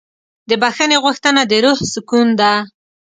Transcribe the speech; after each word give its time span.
د 0.49 0.51
بښنې 0.61 0.97
غوښتنه 1.03 1.41
د 1.51 1.53
روح 1.63 1.79
سکون 1.93 2.27
ده. 2.39 2.53